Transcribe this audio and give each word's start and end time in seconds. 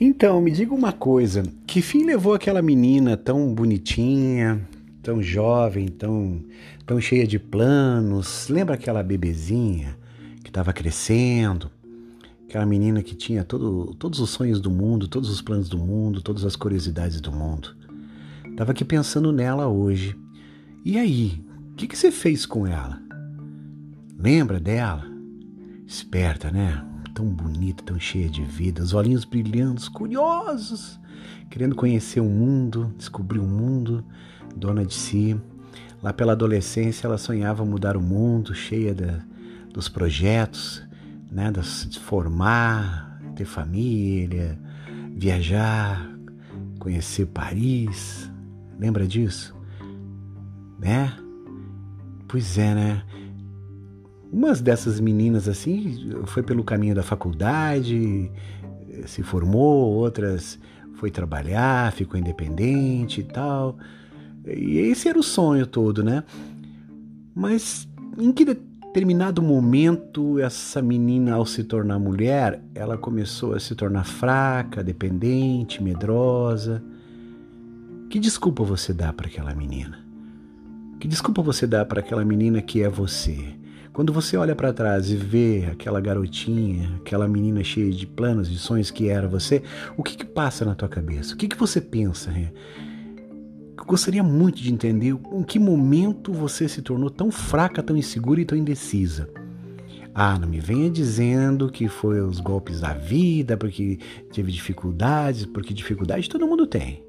Então, 0.00 0.40
me 0.40 0.50
diga 0.50 0.74
uma 0.74 0.92
coisa: 0.92 1.42
que 1.66 1.82
fim 1.82 2.04
levou 2.04 2.34
aquela 2.34 2.62
menina 2.62 3.16
tão 3.16 3.52
bonitinha, 3.52 4.66
tão 5.02 5.20
jovem, 5.22 5.88
tão, 5.88 6.40
tão 6.86 7.00
cheia 7.00 7.26
de 7.26 7.38
planos? 7.38 8.48
Lembra 8.48 8.74
aquela 8.74 9.02
bebezinha 9.02 9.96
que 10.42 10.50
estava 10.50 10.72
crescendo? 10.72 11.70
Aquela 12.48 12.64
menina 12.64 13.02
que 13.02 13.14
tinha 13.14 13.44
todo, 13.44 13.94
todos 13.94 14.20
os 14.20 14.30
sonhos 14.30 14.60
do 14.60 14.70
mundo, 14.70 15.08
todos 15.08 15.28
os 15.28 15.42
planos 15.42 15.68
do 15.68 15.76
mundo, 15.76 16.22
todas 16.22 16.44
as 16.44 16.56
curiosidades 16.56 17.20
do 17.20 17.32
mundo. 17.32 17.76
Estava 18.46 18.70
aqui 18.70 18.84
pensando 18.84 19.32
nela 19.32 19.66
hoje. 19.66 20.16
E 20.84 20.96
aí, 20.96 21.44
o 21.72 21.74
que, 21.74 21.86
que 21.86 21.98
você 21.98 22.10
fez 22.10 22.46
com 22.46 22.66
ela? 22.66 23.00
Lembra 24.18 24.58
dela? 24.58 25.04
Esperta, 25.86 26.50
né? 26.50 26.84
Tão 27.18 27.26
bonita, 27.26 27.82
tão 27.82 27.98
cheia 27.98 28.28
de 28.28 28.44
vida, 28.44 28.80
os 28.80 28.94
olhinhos 28.94 29.24
brilhando, 29.24 29.80
curiosos, 29.90 31.00
querendo 31.50 31.74
conhecer 31.74 32.20
o 32.20 32.24
mundo, 32.24 32.94
descobrir 32.96 33.40
o 33.40 33.44
mundo, 33.44 34.04
dona 34.54 34.84
de 34.84 34.94
si. 34.94 35.36
Lá 36.00 36.12
pela 36.12 36.30
adolescência, 36.30 37.08
ela 37.08 37.18
sonhava 37.18 37.64
mudar 37.64 37.96
o 37.96 38.00
mundo, 38.00 38.54
cheia 38.54 38.94
dos 39.74 39.88
projetos, 39.88 40.80
né, 41.28 41.50
de 41.50 41.66
se 41.66 41.98
formar, 41.98 43.20
ter 43.34 43.44
família, 43.44 44.56
viajar, 45.16 46.08
conhecer 46.78 47.26
Paris. 47.26 48.30
Lembra 48.78 49.08
disso? 49.08 49.56
Né? 50.78 51.12
Pois 52.28 52.56
é, 52.58 52.74
né? 52.76 53.02
Umas 54.30 54.60
dessas 54.60 55.00
meninas 55.00 55.48
assim 55.48 56.12
foi 56.26 56.42
pelo 56.42 56.62
caminho 56.62 56.94
da 56.94 57.02
faculdade, 57.02 58.30
se 59.06 59.22
formou, 59.22 59.92
outras 59.94 60.58
foi 60.94 61.10
trabalhar, 61.10 61.92
ficou 61.92 62.18
independente 62.18 63.20
e 63.20 63.24
tal. 63.24 63.78
E 64.46 64.78
esse 64.78 65.08
era 65.08 65.18
o 65.18 65.22
sonho 65.22 65.66
todo, 65.66 66.02
né? 66.02 66.24
Mas 67.34 67.88
em 68.18 68.32
que 68.32 68.44
determinado 68.44 69.40
momento 69.40 70.38
essa 70.38 70.82
menina, 70.82 71.34
ao 71.34 71.46
se 71.46 71.62
tornar 71.62 71.98
mulher, 71.98 72.60
ela 72.74 72.98
começou 72.98 73.54
a 73.54 73.60
se 73.60 73.74
tornar 73.74 74.04
fraca, 74.04 74.82
dependente, 74.82 75.82
medrosa. 75.82 76.82
Que 78.10 78.18
desculpa 78.18 78.64
você 78.64 78.92
dá 78.92 79.12
para 79.12 79.28
aquela 79.28 79.54
menina? 79.54 79.98
Que 80.98 81.06
desculpa 81.06 81.42
você 81.42 81.66
dá 81.66 81.84
para 81.84 82.00
aquela 82.00 82.24
menina 82.24 82.60
que 82.60 82.82
é 82.82 82.88
você? 82.88 83.54
Quando 83.92 84.12
você 84.12 84.36
olha 84.36 84.54
para 84.54 84.72
trás 84.72 85.10
e 85.10 85.16
vê 85.16 85.68
aquela 85.72 86.00
garotinha, 86.00 86.96
aquela 87.00 87.26
menina 87.26 87.64
cheia 87.64 87.90
de 87.90 88.06
planos, 88.06 88.48
de 88.48 88.58
sonhos 88.58 88.90
que 88.90 89.08
era 89.08 89.26
você, 89.26 89.62
o 89.96 90.02
que, 90.02 90.16
que 90.16 90.24
passa 90.24 90.64
na 90.64 90.74
tua 90.74 90.88
cabeça? 90.88 91.34
O 91.34 91.36
que, 91.36 91.48
que 91.48 91.56
você 91.56 91.80
pensa? 91.80 92.32
Eu 93.76 93.84
gostaria 93.84 94.22
muito 94.22 94.60
de 94.60 94.72
entender 94.72 95.16
em 95.32 95.42
que 95.42 95.58
momento 95.58 96.32
você 96.32 96.68
se 96.68 96.82
tornou 96.82 97.10
tão 97.10 97.30
fraca, 97.30 97.82
tão 97.82 97.96
insegura 97.96 98.40
e 98.40 98.44
tão 98.44 98.56
indecisa. 98.56 99.28
Ah, 100.14 100.38
não 100.38 100.48
me 100.48 100.60
venha 100.60 100.90
dizendo 100.90 101.70
que 101.70 101.88
foi 101.88 102.20
os 102.20 102.40
golpes 102.40 102.80
da 102.80 102.92
vida, 102.92 103.56
porque 103.56 103.98
teve 104.32 104.50
dificuldades, 104.50 105.44
porque 105.46 105.72
dificuldade 105.72 106.28
todo 106.28 106.46
mundo 106.46 106.66
tem. 106.66 107.02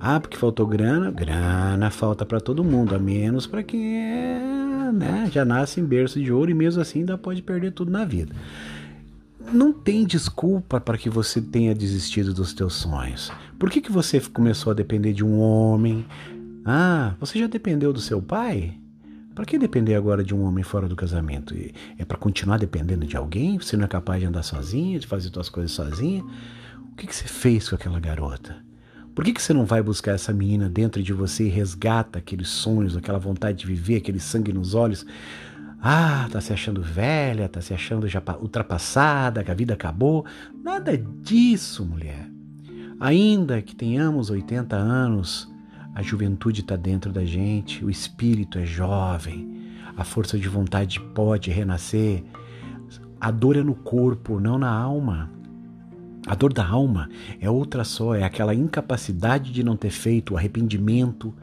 Ah, 0.00 0.18
porque 0.20 0.36
faltou 0.36 0.66
grana? 0.66 1.10
Grana 1.10 1.90
falta 1.90 2.26
para 2.26 2.40
todo 2.40 2.64
mundo, 2.64 2.94
a 2.94 2.98
menos 2.98 3.46
para 3.46 3.62
quem 3.62 3.96
é 3.96 4.53
né, 4.94 5.28
já 5.32 5.44
nasce 5.44 5.80
em 5.80 5.84
berço 5.84 6.20
de 6.20 6.32
ouro 6.32 6.50
e 6.50 6.54
mesmo 6.54 6.80
assim 6.80 7.00
ainda 7.00 7.18
pode 7.18 7.42
perder 7.42 7.72
tudo 7.72 7.90
na 7.90 8.04
vida. 8.04 8.34
Não 9.52 9.72
tem 9.72 10.04
desculpa 10.06 10.80
para 10.80 10.96
que 10.96 11.10
você 11.10 11.40
tenha 11.40 11.74
desistido 11.74 12.32
dos 12.32 12.54
teus 12.54 12.74
sonhos. 12.74 13.30
Por 13.58 13.70
que, 13.70 13.80
que 13.80 13.92
você 13.92 14.20
começou 14.20 14.70
a 14.70 14.74
depender 14.74 15.12
de 15.12 15.24
um 15.24 15.38
homem? 15.38 16.06
Ah, 16.64 17.14
você 17.20 17.38
já 17.38 17.46
dependeu 17.46 17.92
do 17.92 18.00
seu 18.00 18.22
pai? 18.22 18.74
Para 19.34 19.44
que 19.44 19.58
depender 19.58 19.96
agora 19.96 20.22
de 20.22 20.34
um 20.34 20.44
homem 20.44 20.62
fora 20.62 20.88
do 20.88 20.96
casamento? 20.96 21.54
É 21.98 22.04
para 22.04 22.16
continuar 22.16 22.56
dependendo 22.56 23.04
de 23.04 23.16
alguém? 23.16 23.58
Você 23.58 23.76
não 23.76 23.84
é 23.84 23.88
capaz 23.88 24.20
de 24.20 24.26
andar 24.26 24.44
sozinha, 24.44 24.98
de 24.98 25.06
fazer 25.06 25.28
suas 25.28 25.48
coisas 25.48 25.72
sozinha? 25.72 26.24
O 26.92 26.96
que, 26.96 27.06
que 27.06 27.14
você 27.14 27.26
fez 27.26 27.68
com 27.68 27.74
aquela 27.74 27.98
garota? 27.98 28.56
Por 29.14 29.24
que, 29.24 29.32
que 29.32 29.40
você 29.40 29.52
não 29.52 29.64
vai 29.64 29.80
buscar 29.80 30.12
essa 30.12 30.32
menina 30.32 30.68
dentro 30.68 31.02
de 31.02 31.12
você 31.12 31.44
e 31.44 31.48
resgata 31.48 32.18
aqueles 32.18 32.48
sonhos, 32.48 32.96
aquela 32.96 33.18
vontade 33.18 33.58
de 33.58 33.66
viver, 33.66 33.96
aquele 33.96 34.18
sangue 34.18 34.52
nos 34.52 34.74
olhos? 34.74 35.06
Ah, 35.80 36.28
tá 36.32 36.40
se 36.40 36.52
achando 36.52 36.82
velha, 36.82 37.48
tá 37.48 37.60
se 37.60 37.72
achando 37.72 38.08
já 38.08 38.22
ultrapassada, 38.40 39.44
que 39.44 39.50
a 39.50 39.54
vida 39.54 39.74
acabou. 39.74 40.24
Nada 40.62 40.96
disso, 40.96 41.84
mulher. 41.84 42.28
Ainda 42.98 43.60
que 43.62 43.76
tenhamos 43.76 44.30
80 44.30 44.74
anos, 44.74 45.48
a 45.94 46.02
juventude 46.02 46.62
está 46.62 46.74
dentro 46.74 47.12
da 47.12 47.24
gente, 47.24 47.84
o 47.84 47.90
espírito 47.90 48.58
é 48.58 48.66
jovem, 48.66 49.62
a 49.96 50.02
força 50.02 50.36
de 50.36 50.48
vontade 50.48 50.98
pode 50.98 51.50
renascer. 51.50 52.24
A 53.20 53.30
dor 53.30 53.56
é 53.56 53.62
no 53.62 53.74
corpo, 53.74 54.40
não 54.40 54.58
na 54.58 54.70
alma. 54.70 55.30
A 56.26 56.34
dor 56.34 56.52
da 56.52 56.66
alma 56.66 57.08
é 57.38 57.50
outra 57.50 57.84
só, 57.84 58.14
é 58.14 58.22
aquela 58.22 58.54
incapacidade 58.54 59.52
de 59.52 59.62
não 59.62 59.76
ter 59.76 59.90
feito, 59.90 60.34
o 60.34 60.36
arrependimento. 60.36 61.34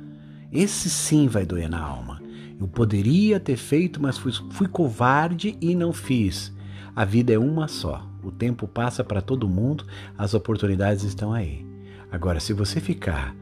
Esse 0.51 0.89
sim 0.89 1.27
vai 1.27 1.45
doer 1.45 1.69
na 1.69 1.79
alma. 1.79 2.21
Eu 2.59 2.67
poderia 2.67 3.39
ter 3.39 3.57
feito, 3.57 4.01
mas 4.01 4.17
fui, 4.17 4.31
fui 4.51 4.67
covarde 4.67 5.55
e 5.61 5.75
não 5.75 5.93
fiz. 5.93 6.51
A 6.95 7.05
vida 7.05 7.31
é 7.31 7.37
uma 7.37 7.67
só. 7.67 8.07
O 8.23 8.31
tempo 8.31 8.67
passa 8.67 9.03
para 9.03 9.21
todo 9.21 9.47
mundo, 9.47 9.85
as 10.17 10.33
oportunidades 10.33 11.03
estão 11.03 11.31
aí. 11.31 11.65
Agora, 12.11 12.39
se 12.39 12.51
você 12.51 12.79
ficar 12.79 13.35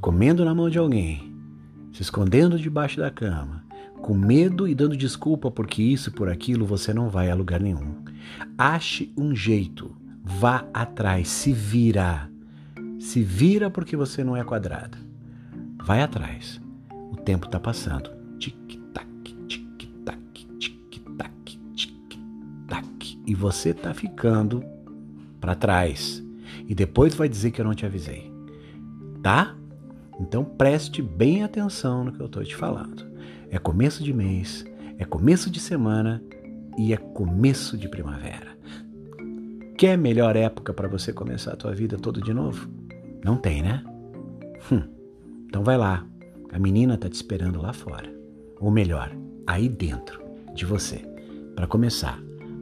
comendo 0.00 0.44
na 0.44 0.54
mão 0.54 0.70
de 0.70 0.78
alguém, 0.78 1.32
se 1.92 2.02
escondendo 2.02 2.58
debaixo 2.58 2.98
da 2.98 3.10
cama, 3.10 3.65
com 4.06 4.14
medo 4.14 4.68
e 4.68 4.74
dando 4.74 4.96
desculpa 4.96 5.50
porque 5.50 5.82
isso 5.82 6.12
por 6.12 6.28
aquilo, 6.28 6.64
você 6.64 6.94
não 6.94 7.10
vai 7.10 7.28
a 7.28 7.34
lugar 7.34 7.60
nenhum. 7.60 8.04
Ache 8.56 9.12
um 9.18 9.34
jeito, 9.34 9.96
vá 10.22 10.64
atrás, 10.72 11.26
se 11.26 11.52
vira. 11.52 12.30
Se 13.00 13.20
vira 13.20 13.68
porque 13.68 13.96
você 13.96 14.22
não 14.22 14.36
é 14.36 14.44
quadrada. 14.44 14.96
Vai 15.84 16.02
atrás. 16.02 16.60
O 17.10 17.16
tempo 17.16 17.46
está 17.46 17.58
passando. 17.58 18.10
Tic-tac, 18.38 19.08
tic-tac, 19.48 20.46
tic-tac, 20.56 21.58
tic-tac. 21.74 23.18
E 23.26 23.34
você 23.34 23.70
está 23.70 23.92
ficando 23.92 24.62
para 25.40 25.56
trás. 25.56 26.24
E 26.68 26.76
depois 26.76 27.12
vai 27.12 27.28
dizer 27.28 27.50
que 27.50 27.60
eu 27.60 27.64
não 27.64 27.74
te 27.74 27.84
avisei. 27.84 28.32
Tá? 29.20 29.56
Então 30.20 30.44
preste 30.44 31.02
bem 31.02 31.42
atenção 31.42 32.04
no 32.04 32.12
que 32.12 32.20
eu 32.20 32.26
estou 32.26 32.44
te 32.44 32.54
falando. 32.54 33.15
É 33.50 33.58
começo 33.58 34.02
de 34.02 34.12
mês, 34.12 34.64
é 34.98 35.04
começo 35.04 35.50
de 35.50 35.60
semana 35.60 36.22
e 36.76 36.92
é 36.92 36.96
começo 36.96 37.76
de 37.76 37.88
primavera. 37.88 38.56
Quer 39.76 39.98
melhor 39.98 40.36
época 40.36 40.72
para 40.72 40.88
você 40.88 41.12
começar 41.12 41.52
a 41.52 41.56
tua 41.56 41.74
vida 41.74 41.98
todo 41.98 42.20
de 42.22 42.32
novo? 42.32 42.68
Não 43.24 43.36
tem, 43.36 43.62
né? 43.62 43.84
Hum, 44.70 44.82
então 45.46 45.62
vai 45.62 45.76
lá. 45.76 46.06
A 46.52 46.58
menina 46.58 46.96
tá 46.96 47.08
te 47.08 47.14
esperando 47.14 47.60
lá 47.60 47.72
fora. 47.72 48.10
Ou 48.58 48.70
melhor, 48.70 49.14
aí 49.46 49.68
dentro 49.68 50.22
de 50.54 50.64
você, 50.64 51.04
para 51.54 51.66
começar 51.66 52.18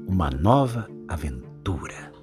uma 0.09 0.29
nova 0.31 0.89
aventura. 1.09 2.14